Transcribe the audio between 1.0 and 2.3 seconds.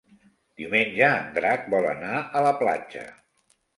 en Drac vol anar